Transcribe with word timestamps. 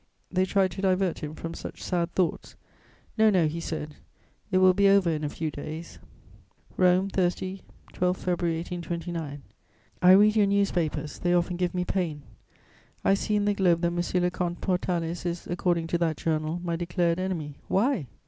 They 0.31 0.45
tried 0.45 0.71
to 0.71 0.81
divert 0.81 1.19
him 1.19 1.35
from 1.35 1.53
such 1.53 1.83
sad 1.83 2.11
thoughts: 2.15 2.55
"'No, 3.19 3.29
no,' 3.29 3.45
he 3.45 3.59
said; 3.59 3.97
'it 4.51 4.57
will 4.57 4.73
be 4.73 4.89
over 4.89 5.11
in 5.11 5.23
a 5.23 5.29
few 5.29 5.51
days.'" 5.51 5.99
"ROME, 6.75 7.07
Thursday, 7.11 7.61
12 7.93 8.17
February 8.17 8.57
1829. 8.61 9.43
"I 10.01 10.11
read 10.13 10.35
your 10.35 10.47
newspapers. 10.47 11.19
They 11.19 11.35
often 11.35 11.55
give 11.55 11.75
me 11.75 11.85
pain. 11.85 12.23
I 13.05 13.13
see 13.13 13.35
in 13.35 13.45
the 13.45 13.53
Globe 13.53 13.81
that 13.81 13.91
Monsieur 13.91 14.21
le 14.21 14.31
Comte 14.31 14.59
Portalis 14.59 15.23
is, 15.23 15.45
according 15.45 15.85
to 15.85 15.99
that 15.99 16.17
journal, 16.17 16.59
my 16.63 16.75
declared 16.75 17.19
enemy. 17.19 17.57
Why? 17.67 18.07